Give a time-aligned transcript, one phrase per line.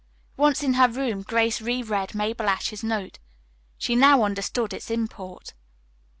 [0.35, 3.19] Once in her room, Grace reread Mabel Ashe's note.
[3.77, 5.53] She now understood its import.